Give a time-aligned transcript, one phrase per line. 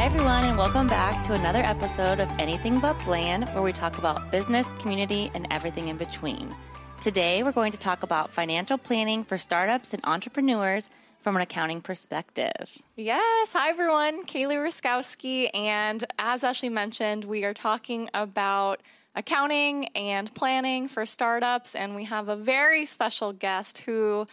[0.00, 3.98] Hi, everyone, and welcome back to another episode of Anything But Bland, where we talk
[3.98, 6.56] about business, community, and everything in between.
[7.02, 10.88] Today, we're going to talk about financial planning for startups and entrepreneurs
[11.18, 12.78] from an accounting perspective.
[12.96, 13.52] Yes.
[13.52, 14.24] Hi, everyone.
[14.24, 15.50] Kailey Riskowski.
[15.52, 18.80] And as Ashley mentioned, we are talking about
[19.14, 21.74] accounting and planning for startups.
[21.74, 24.26] And we have a very special guest who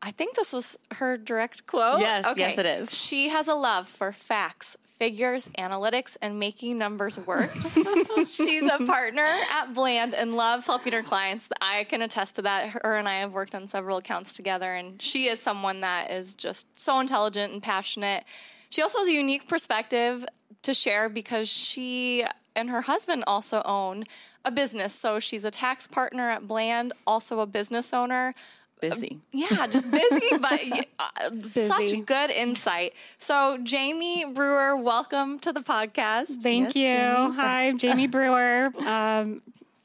[0.00, 2.00] I think this was her direct quote.
[2.00, 2.96] Yes, yes, it is.
[2.96, 7.50] She has a love for facts, figures, analytics, and making numbers work.
[8.30, 11.48] She's a partner at Bland and loves helping her clients.
[11.60, 12.68] I can attest to that.
[12.68, 16.36] Her and I have worked on several accounts together, and she is someone that is
[16.36, 18.22] just so intelligent and passionate.
[18.70, 20.24] She also has a unique perspective
[20.62, 24.04] to share because she and her husband also own
[24.44, 24.94] a business.
[24.94, 28.36] So she's a tax partner at Bland, also a business owner
[28.82, 29.20] busy.
[29.32, 30.60] Yeah, just busy, but
[30.98, 31.66] uh, busy.
[31.66, 32.92] such good insight.
[33.18, 36.42] So, Jamie Brewer, welcome to the podcast.
[36.42, 36.86] Thank yes, you.
[36.86, 37.34] Jamie.
[37.36, 38.68] Hi, I'm Jamie Brewer.
[38.86, 39.40] Um,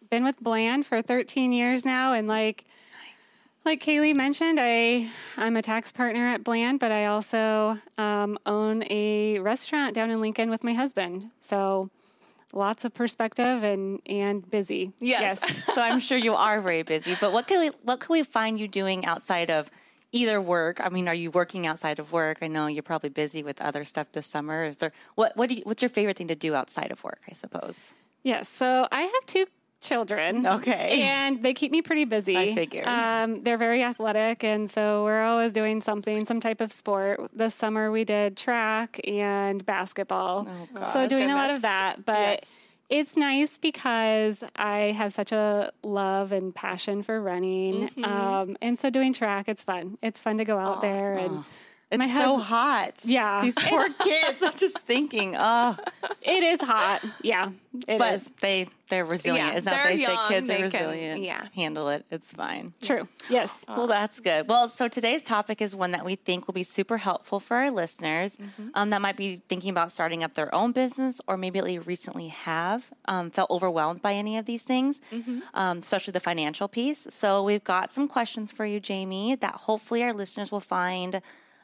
[0.09, 2.65] been with Bland for 13 years now, and like.
[3.65, 8.85] Like Kailey mentioned, I I'm a tax partner at Bland, but I also um, own
[8.89, 11.31] a restaurant down in Lincoln with my husband.
[11.41, 11.89] So
[12.53, 14.93] lots of perspective and and busy.
[14.99, 15.39] Yes.
[15.41, 15.65] yes.
[15.75, 17.15] so I'm sure you are very busy.
[17.19, 19.69] But what can we what can we find you doing outside of
[20.11, 20.79] either work?
[20.83, 22.39] I mean, are you working outside of work?
[22.41, 24.65] I know you're probably busy with other stuff this summer.
[24.65, 27.21] Is there what what do you, what's your favorite thing to do outside of work?
[27.29, 27.95] I suppose.
[28.23, 28.49] Yes.
[28.49, 29.45] So I have two
[29.81, 30.45] children.
[30.45, 31.01] Okay.
[31.01, 32.37] And they keep me pretty busy.
[32.37, 32.85] I figured.
[32.85, 37.19] Um, they're very athletic, and so we're always doing something, some type of sport.
[37.33, 40.47] This summer we did track and basketball.
[40.75, 41.31] Oh, so doing Goodness.
[41.31, 42.05] a lot of that.
[42.05, 42.73] But yes.
[42.89, 47.87] it's nice because I have such a love and passion for running.
[47.87, 48.03] Mm-hmm.
[48.03, 49.97] Um, and so doing track, it's fun.
[50.01, 51.37] It's fun to go out oh, there and.
[51.39, 51.45] Oh
[51.89, 53.01] it's My so hot.
[53.05, 53.41] Yeah.
[53.41, 54.43] These poor kids.
[54.43, 55.77] I'm just thinking, oh.
[56.23, 57.01] It is hot.
[57.21, 57.51] Yeah.
[57.87, 58.29] It but is.
[58.41, 59.49] they they're resilient.
[59.49, 61.15] Yeah, is that they young, say kids are resilient?
[61.15, 61.47] Can, yeah.
[61.55, 62.05] Handle it.
[62.09, 62.73] It's fine.
[62.81, 63.07] True.
[63.29, 63.65] Yes.
[63.67, 64.47] Well, that's good.
[64.47, 67.71] Well, so today's topic is one that we think will be super helpful for our
[67.71, 68.69] listeners mm-hmm.
[68.75, 72.91] um, that might be thinking about starting up their own business or maybe recently have
[73.05, 75.39] um, felt overwhelmed by any of these things, mm-hmm.
[75.53, 77.07] um, especially the financial piece.
[77.09, 81.21] So we've got some questions for you, Jamie, that hopefully our listeners will find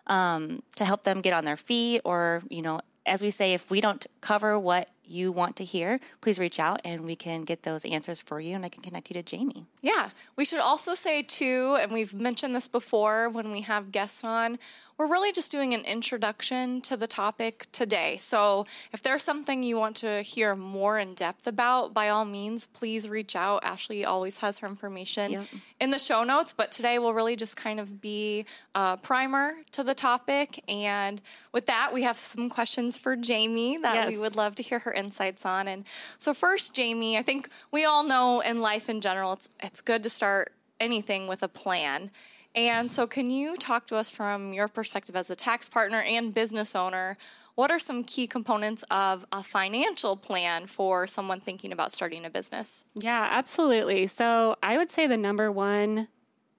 [0.08, 3.70] um, to help them get on their feet or, you know, as we say, if
[3.70, 7.64] we don't cover what you want to hear, please reach out and we can get
[7.64, 9.66] those answers for you and I can connect you to Jamie.
[9.82, 10.10] Yeah.
[10.36, 14.60] We should also say, too, and we've mentioned this before when we have guests on,
[14.98, 18.18] we're really just doing an introduction to the topic today.
[18.20, 22.68] So if there's something you want to hear more in depth about, by all means,
[22.68, 23.64] please reach out.
[23.64, 25.46] Ashley always has her information yep.
[25.80, 29.84] in the show notes, but today we'll really just kind of be a primer to
[29.84, 30.64] the topic.
[30.68, 31.22] And
[31.52, 34.10] with that, we have some questions for Jamie that yes.
[34.10, 35.68] we would love to hear her insights on.
[35.68, 35.86] And
[36.18, 40.04] so first, Jamie, I think we all know in life in general, it's it's good
[40.04, 42.12] to start anything with a plan.
[42.56, 46.34] And so, can you talk to us from your perspective as a tax partner and
[46.34, 47.18] business owner?
[47.56, 52.30] What are some key components of a financial plan for someone thinking about starting a
[52.30, 52.86] business?
[52.96, 54.08] Yeah, absolutely.
[54.08, 56.10] So, I would say the number one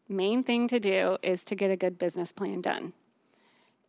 [0.09, 2.93] main thing to do is to get a good business plan done.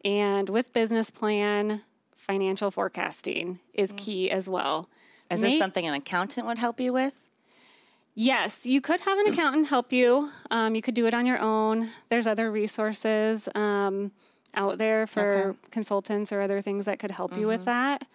[0.04, 1.82] And with business plan,
[2.16, 3.98] financial forecasting is mm-hmm.
[4.06, 4.90] key as well.
[5.32, 7.26] Is this something an accountant would help you with?
[8.14, 10.30] Yes, you could have an accountant help you.
[10.50, 11.90] Um, you could do it on your own.
[12.10, 14.12] There's other resources um,
[14.56, 15.60] out there for okay.
[15.72, 17.42] consultants or other things that could help mm-hmm.
[17.42, 18.00] you with mm-hmm.
[18.00, 18.08] that.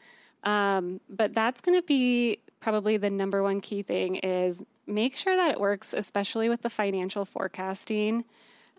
[0.42, 5.36] Um, but that's going to be probably the number one key thing is make sure
[5.36, 8.24] that it works, especially with the financial forecasting.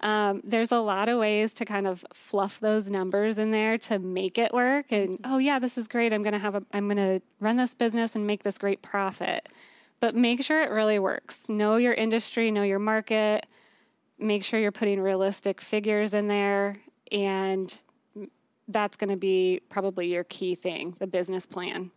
[0.01, 3.99] Um, there's a lot of ways to kind of fluff those numbers in there to
[3.99, 4.91] make it work.
[4.91, 6.11] And oh yeah, this is great.
[6.11, 6.63] I'm gonna have a.
[6.73, 9.47] I'm gonna run this business and make this great profit
[10.01, 11.47] but make sure it really works.
[11.47, 13.45] Know your industry, know your market,
[14.19, 16.77] make sure you're putting realistic figures in there,
[17.11, 17.81] and
[18.67, 21.91] that's going to be probably your key thing the business plan.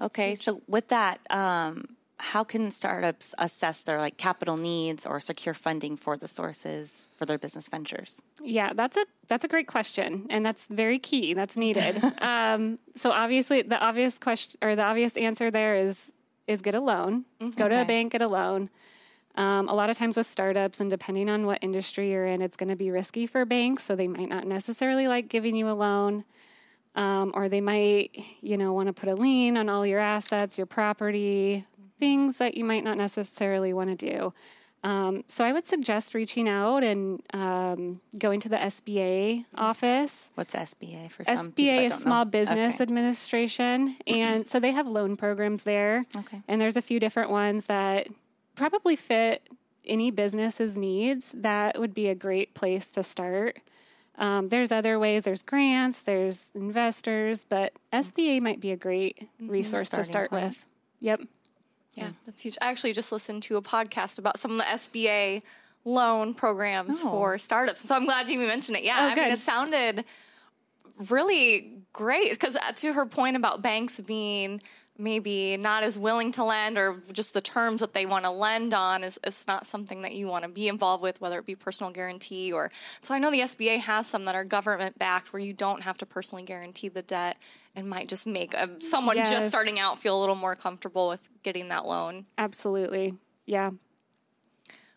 [0.00, 5.54] Okay, so with that, um, how can startups assess their like capital needs or secure
[5.54, 8.22] funding for the sources for their business ventures?
[8.42, 11.34] Yeah, that's a that's a great question, and that's very key.
[11.34, 12.02] That's needed.
[12.20, 16.12] um, so obviously, the obvious question or the obvious answer there is
[16.46, 17.24] is get a loan.
[17.40, 17.50] Mm-hmm.
[17.50, 18.70] Go to a bank, get a loan.
[19.36, 22.56] Um, a lot of times with startups, and depending on what industry you're in, it's
[22.56, 25.72] going to be risky for banks, so they might not necessarily like giving you a
[25.74, 26.24] loan.
[26.96, 28.10] Um, or they might,
[28.40, 31.64] you know, want to put a lien on all your assets, your property,
[31.98, 34.32] things that you might not necessarily want to do.
[34.84, 40.30] Um, so I would suggest reaching out and um, going to the SBA office.
[40.36, 42.30] What's SBA for some SBA is Small know?
[42.30, 42.82] Business Okay.
[42.84, 46.04] Administration, and so they have loan programs there.
[46.16, 46.42] Okay.
[46.46, 48.06] And there's a few different ones that
[48.54, 49.48] probably fit
[49.84, 51.34] any business's needs.
[51.36, 53.58] That would be a great place to start.
[54.16, 55.24] Um, there's other ways.
[55.24, 56.02] There's grants.
[56.02, 60.44] There's investors, but SBA might be a great resource to start point.
[60.44, 60.66] with.
[61.00, 61.20] Yep.
[61.98, 62.56] Yeah, that's huge.
[62.62, 65.42] I actually just listened to a podcast about some of the SBA
[65.84, 67.10] loan programs Oh.
[67.10, 67.80] for startups.
[67.86, 68.84] So I'm glad you mentioned it.
[68.84, 70.04] Yeah, Oh, I mean, it sounded
[71.08, 74.60] really great because uh, to her point about banks being
[75.00, 78.74] maybe not as willing to lend or just the terms that they want to lend
[78.74, 81.54] on is, is not something that you want to be involved with whether it be
[81.54, 82.68] personal guarantee or
[83.00, 85.96] so i know the sba has some that are government backed where you don't have
[85.96, 87.36] to personally guarantee the debt
[87.78, 89.30] and might just make a, someone Yes.
[89.30, 93.14] just starting out feel a little more comfortable with getting that loan Absolutely.
[93.46, 93.70] Yeah.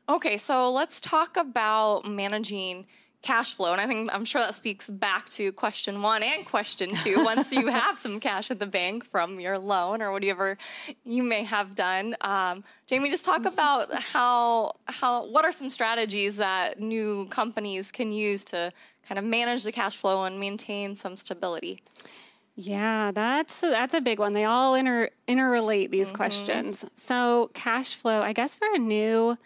[0.10, 2.86] Okay, so let's talk about managing
[3.22, 3.72] cash flow.
[3.72, 7.24] And I think I'm sure that speaks back to question one and question two.
[7.24, 10.58] Once you have some cash at the bank from your loan or whatever
[11.06, 16.38] you may have done, um, Jamie, just talk about how how what are some strategies
[16.38, 18.74] that new companies can use to
[19.08, 21.84] kind of manage the cash flow and maintain some stability.
[22.64, 24.34] Yeah, that's that's a big one.
[24.34, 26.18] They all inter interrelate these mm-hmm.
[26.18, 26.86] questions.
[26.96, 29.38] So, cash flow, I guess for a new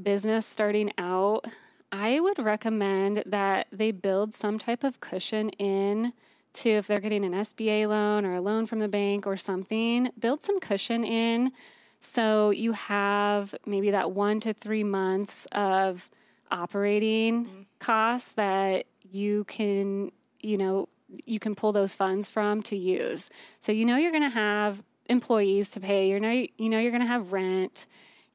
[0.00, 1.46] business starting out,
[1.92, 6.12] I would recommend that they build some type of cushion in
[6.54, 10.10] to if they're getting an SBA loan or a loan from the bank or something,
[10.18, 11.52] build some cushion in
[12.00, 16.10] so you have maybe that 1 to 3 months of
[16.50, 17.62] operating mm-hmm.
[17.78, 20.88] costs that you can, you know,
[21.26, 23.30] you can pull those funds from to use.
[23.60, 26.08] So you know you're going to have employees to pay.
[26.08, 27.86] You know you know you're going to have rent,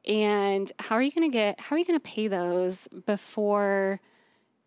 [0.05, 1.59] and how are you going to get?
[1.59, 3.99] How are you going to pay those before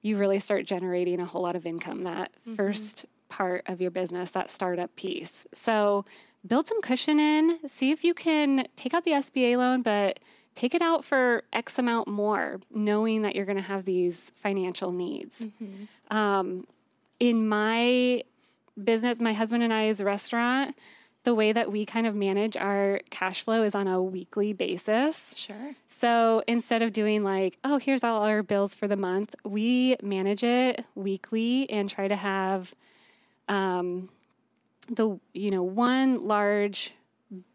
[0.03, 2.05] you really start generating a whole lot of income?
[2.05, 5.47] That first part of your business, that startup piece.
[5.55, 6.05] So
[6.47, 7.67] build some cushion in.
[7.67, 10.19] See if you can take out the SBA loan, but
[10.55, 14.93] take it out for X amount more, knowing that you're going to have these financial
[14.93, 15.47] needs
[16.11, 16.67] Um,
[17.23, 18.25] in my
[18.83, 20.77] business, my husband and I's restaurant,
[21.23, 25.33] the way that we kind of manage our cash flow is on a weekly basis.
[25.37, 25.77] Sure.
[25.87, 30.43] So instead of doing like, oh, here's all our bills for the month, we manage
[30.43, 32.75] it weekly and try to have
[33.47, 34.09] um,
[34.89, 36.93] the you know one large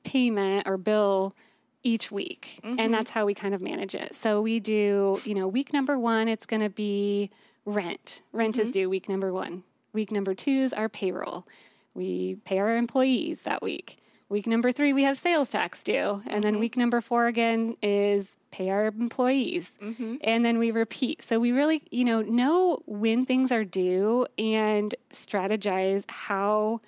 [0.05, 1.35] payment or bill
[1.83, 4.15] each week, and that's how we kind of manage it.
[4.15, 7.31] So we do you know week number one, it's going to be
[7.67, 8.21] rent.
[8.31, 8.71] Rent is mm-hmm.
[8.71, 9.63] due week number one.
[9.93, 11.45] Week number two is our payroll.
[11.93, 13.97] We pay our employees that week.
[14.29, 16.21] Week number three, we have sales tax due.
[16.27, 16.59] And then mm-hmm.
[16.59, 19.77] week number four again is pay our employees.
[19.81, 20.15] Mm-hmm.
[20.21, 21.23] And then we repeat.
[21.23, 26.81] So we really, you know, know when things are due and strategize how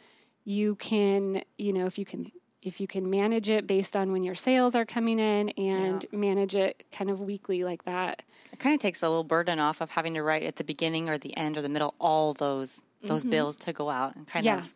[0.44, 4.24] you can, you know, if you can if you can manage it based on when
[4.24, 8.24] your sales are coming in and manage it kind of weekly like that.
[8.52, 11.10] It kind of takes a little burden off of having to write at the beginning
[11.10, 13.30] or the end or the middle all those those mm-hmm.
[13.30, 14.58] bills to go out and kind Yeah.
[14.58, 14.74] of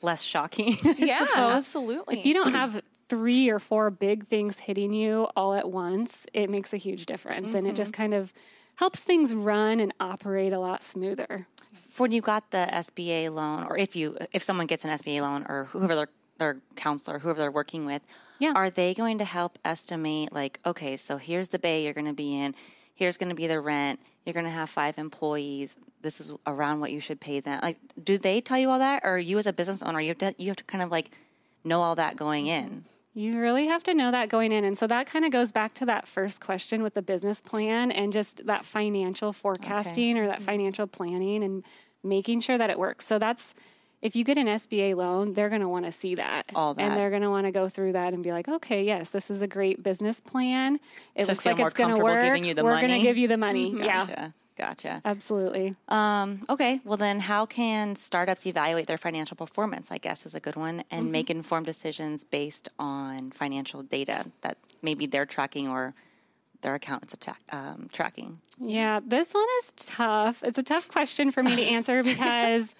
[0.00, 0.76] less shocking.
[0.96, 2.18] Yeah, absolutely.
[2.18, 6.48] If you don't have three or four big things hitting you all at once, it
[6.48, 7.54] makes a huge difference.
[7.54, 8.02] And it just mm-hmm.
[8.02, 8.32] kind of
[8.76, 11.46] helps things run and operate a lot smoother.
[11.98, 15.44] when you got the SBA loan, or if you if someone gets an SBA loan,
[15.48, 16.08] or whoever
[16.38, 18.02] their counselor, whoever they're working with,
[18.38, 18.52] Yeah.
[18.54, 22.12] are they going to help estimate like, okay, so here's the bay you're going to
[22.12, 22.54] be in,
[22.94, 26.80] here's going to be the rent, you're going to have five employees, this is around
[26.80, 27.60] what you should pay them.
[27.62, 30.18] Like, do they tell you all that, or you as a business owner, you have
[30.18, 31.10] to you have to kind of like
[31.64, 32.66] know all that going mm-hmm.
[32.66, 32.84] in?
[33.14, 34.64] You really have to know that going in.
[34.64, 37.90] And so that kind of goes back to that first question with the business plan
[37.90, 40.44] and just that financial forecasting or that mm-hmm.
[40.44, 41.64] financial planning and
[42.04, 43.06] making sure that it works.
[43.06, 43.54] So that's
[44.00, 46.50] if you get an SBA loan, they're going to want to see that.
[46.54, 46.82] All that.
[46.82, 49.30] And they're going to want to go through that and be like, okay, yes, this
[49.30, 50.78] is a great business plan.
[51.14, 52.22] It To looks like it's going to comfortable work.
[52.22, 53.74] giving you the We're going to give you the money.
[53.76, 54.34] Yeah, Gotcha.
[54.56, 55.00] Gotcha.
[55.04, 55.72] absolutely.
[55.88, 56.80] Um, okay.
[56.84, 59.92] Well, then, how can startups evaluate their financial performance?
[59.92, 64.58] I guess is a good one, and make informed decisions based on financial data that
[64.82, 65.94] maybe they're tracking or
[66.62, 68.40] their accountants are um, tracking.
[68.60, 70.42] Yeah, this one is tough.
[70.42, 72.74] It's a tough question for me to answer because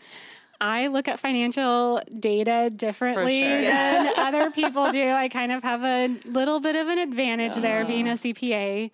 [0.60, 3.60] I look at financial data differently sure.
[3.62, 5.10] than other people do.
[5.10, 8.90] I kind of have a little bit of an advantage there being a CPA.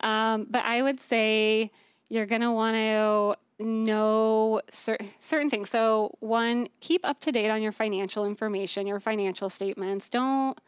[0.00, 1.70] Um, but I would say
[2.08, 3.34] you're going to want to
[3.64, 5.70] know cer- certain things.
[5.70, 10.08] So, one, keep up to date on your financial information, your financial statements.
[10.10, 10.58] Don't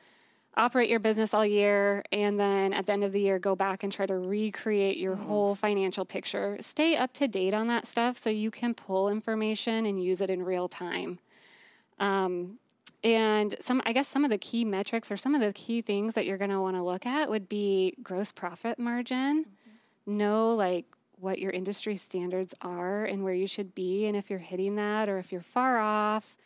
[0.57, 3.83] operate your business all year and then at the end of the year go back
[3.83, 5.27] and try to recreate your mm.
[5.27, 6.57] whole financial picture.
[6.61, 10.29] Stay up to date on that stuff so you can pull information and use it
[10.29, 11.19] in real time.
[11.99, 12.59] Um,
[13.03, 16.15] and some, I guess, some of the key metrics or some of the key things
[16.15, 19.45] that you're going to want to look at would be gross profit margin.
[19.45, 20.17] Mm-hmm.
[20.19, 20.85] Know like
[21.19, 25.09] what your industry standards are and where you should be, and if you're hitting that
[25.09, 26.37] or if you're far off,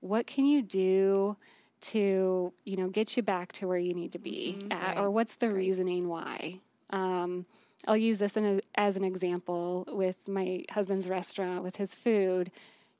[0.00, 1.36] what can you do
[1.84, 4.98] to you know get you back to where you need to be mm-hmm, at, right.
[4.98, 6.60] or what's the reasoning why?
[6.90, 7.46] Um,
[7.86, 12.50] I'll use this a, as an example with my husband's restaurant with his food.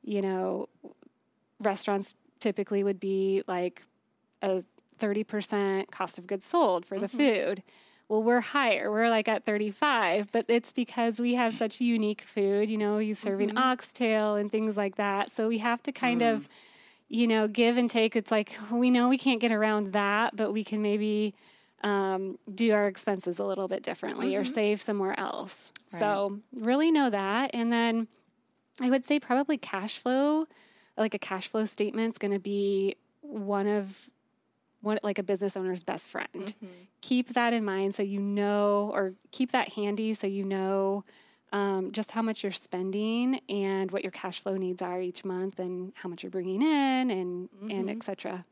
[0.02, 0.68] You know,
[1.60, 3.82] restaurants typically would be like
[4.42, 4.62] a
[4.98, 7.16] 30% cost of goods sold for the mm-hmm.
[7.16, 7.62] food.
[8.08, 8.90] Well, we're higher.
[8.90, 12.68] We're like at 35, but it's because we have such unique food.
[12.68, 13.58] You know, he's serving mm-hmm.
[13.58, 15.30] oxtail and things like that.
[15.30, 16.34] So we have to kind mm.
[16.34, 16.48] of,
[17.08, 18.16] you know, give and take.
[18.16, 21.34] It's like we know we can't get around that, but we can maybe
[21.82, 24.40] um, do our expenses a little bit differently mm-hmm.
[24.40, 25.70] or save somewhere else.
[25.92, 26.00] Right.
[26.00, 27.50] So really know that.
[27.52, 28.08] And then
[28.80, 30.46] I would say probably cash flow
[30.96, 34.10] like a cash flow statement is going to be one of
[34.80, 36.28] one like a business owner's best friend.
[36.34, 36.66] Mm-hmm.
[37.00, 41.04] Keep that in mind so you know, or keep that handy so you know
[41.54, 45.60] um, just how much you're spending and what your cash flow needs are each month,
[45.60, 47.70] and how much you're bringing in, and mm-hmm.
[47.70, 48.44] and etc.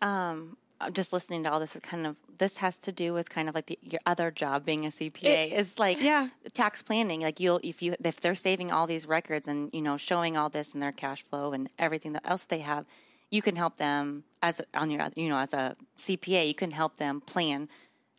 [0.00, 0.56] Um,
[0.92, 3.54] just listening to all this is kind of this has to do with kind of
[3.54, 6.28] like the, your other job being a CPA is like yeah.
[6.54, 7.20] tax planning.
[7.20, 10.48] Like you'll if you if they're saving all these records and you know showing all
[10.48, 12.86] this in their cash flow and everything that else they have,
[13.30, 16.96] you can help them as on your you know as a CPA you can help
[16.96, 17.68] them plan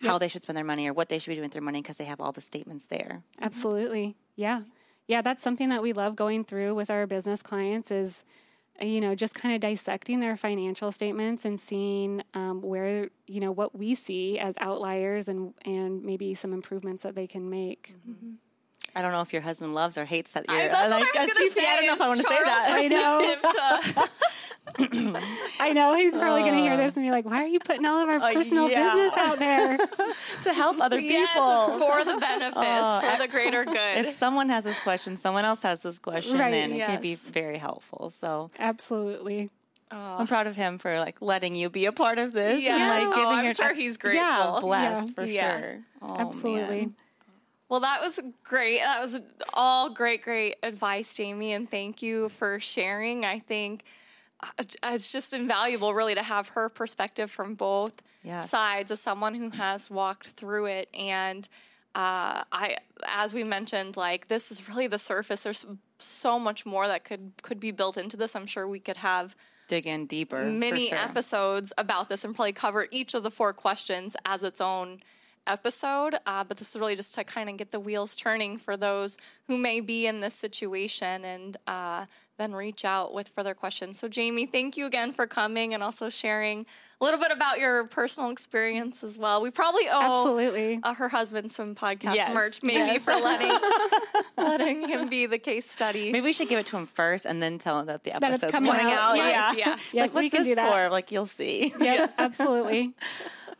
[0.03, 0.11] yep.
[0.11, 1.81] how they should spend their money or what they should be doing with their money
[1.81, 3.23] because they have all the statements there.
[3.41, 4.61] Absolutely, yeah,
[5.07, 5.21] yeah.
[5.21, 8.25] That's something that we love going through with our business clients is
[8.81, 13.51] you know, just kind of dissecting their financial statements and seeing um, where, you know,
[13.51, 17.93] what we see as outliers and, and maybe some improvements that they can make.
[18.07, 18.33] Mm-hmm.
[18.95, 21.17] I don't know if your husband loves or hates that you're I, that's like what
[21.17, 21.65] I was going to say.
[21.65, 22.65] I don't know if I want to say that.
[22.69, 24.05] I know.
[25.59, 27.59] I know he's probably uh, going to hear this and be like, "Why are you
[27.59, 28.95] putting all of our uh, personal yeah.
[28.95, 29.77] business out there
[30.43, 34.49] to help other people yes, for the benefits, uh, for the greater good?" If someone
[34.49, 36.87] has this question, someone else has this question, right, and yes.
[36.87, 38.09] it can be very helpful.
[38.09, 39.49] So absolutely.
[39.91, 40.17] Oh.
[40.19, 42.63] I'm proud of him for like letting you be a part of this.
[42.63, 44.23] Yeah, and, like, giving oh, I'm your sure he's grateful.
[44.23, 45.13] Yeah, blessed yeah.
[45.13, 45.59] for yeah.
[45.59, 45.79] sure.
[46.01, 46.79] Oh, Absolutely.
[46.81, 46.95] Man.
[47.69, 48.79] Well, that was great.
[48.79, 49.21] That was
[49.53, 53.25] all great, great advice, Jamie, and thank you for sharing.
[53.25, 54.02] I think uh,
[54.59, 58.49] it's just invaluable, really, to have her perspective from both yes.
[58.49, 60.89] sides as someone who has walked through it.
[60.93, 61.47] And
[61.95, 65.43] uh, I, as we mentioned, like this is really the surface.
[65.43, 65.65] There's
[65.97, 68.35] so much more that could could be built into this.
[68.35, 69.35] I'm sure we could have
[69.67, 70.97] dig in deeper, many sure.
[70.97, 74.99] episodes about this, and probably cover each of the four questions as its own
[75.45, 76.15] episode.
[76.25, 79.17] Uh, but this is really just to kind of get the wheels turning for those
[79.47, 82.05] who may be in this situation and uh,
[82.37, 83.99] then reach out with further questions.
[83.99, 86.65] So, Jamie, thank you again for coming and also sharing
[86.99, 89.41] a little bit about your personal experience as well.
[89.41, 92.33] We probably owe absolutely uh, her husband some podcast yes.
[92.33, 93.03] merch, maybe yes.
[93.03, 93.51] for letting
[94.37, 96.11] letting him be the case study.
[96.11, 98.41] Maybe we should give it to him first and then tell him that the episode's
[98.41, 99.17] that coming, coming out.
[99.17, 99.17] out.
[99.17, 99.77] Yeah, yeah.
[99.91, 100.01] yeah.
[100.03, 100.89] Like, what's this for?
[100.89, 101.73] Like, you'll see.
[101.79, 102.93] Yeah, absolutely.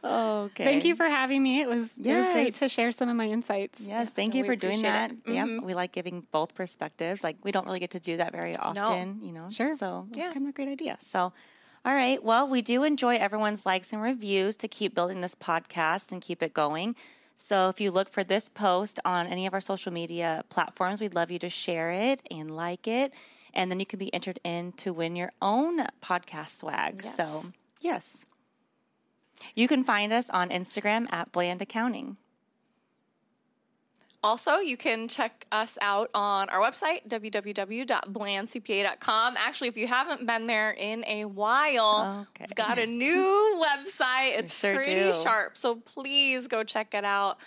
[0.03, 0.63] Okay.
[0.65, 1.61] Thank you for having me.
[1.61, 2.15] It was, yes.
[2.15, 3.81] it was great to share some of my insights.
[3.81, 5.11] Yes, thank you for doing that.
[5.11, 5.33] Mm-hmm.
[5.33, 7.23] Yeah, we like giving both perspectives.
[7.23, 9.25] Like we don't really get to do that very often, no.
[9.25, 9.49] you know.
[9.49, 9.75] Sure.
[9.75, 10.33] So it's yeah.
[10.33, 10.97] kind of a great idea.
[10.99, 11.33] So
[11.85, 12.23] all right.
[12.23, 16.41] Well, we do enjoy everyone's likes and reviews to keep building this podcast and keep
[16.41, 16.95] it going.
[17.35, 21.13] So if you look for this post on any of our social media platforms, we'd
[21.13, 23.13] love you to share it and like it.
[23.53, 27.01] And then you can be entered in to win your own podcast swag.
[27.03, 27.17] Yes.
[27.17, 27.41] So,
[27.81, 28.25] yes.
[29.55, 32.17] You can find us on Instagram at Bland Accounting.
[34.23, 39.35] Also, you can check us out on our website, www.blandcpa.com.
[39.37, 42.45] Actually, if you haven't been there in a while, okay.
[42.47, 44.39] we've got a new website.
[44.39, 45.11] It's sure pretty do.
[45.11, 47.37] sharp, so please go check it out.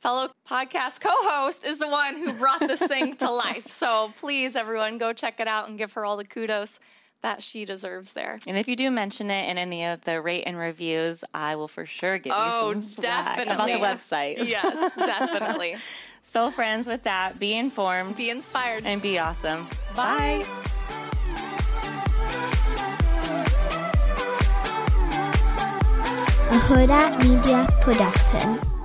[0.00, 3.68] Fellow podcast co host is the one who brought this thing to life.
[3.68, 6.80] So please, everyone, go check it out and give her all the kudos
[7.24, 8.38] that she deserves there.
[8.46, 11.68] And if you do mention it in any of the rate and reviews, I will
[11.68, 13.72] for sure give oh, you some definitely.
[13.72, 14.46] about the website.
[14.46, 15.76] Yes, definitely.
[16.22, 19.66] so, friends, with that, be informed, be inspired, and be awesome.
[19.96, 20.44] Bye.
[20.44, 20.70] Bye.
[26.50, 28.83] A Hurrdat Media Production.